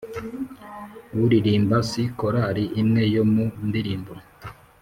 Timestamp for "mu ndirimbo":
3.33-4.13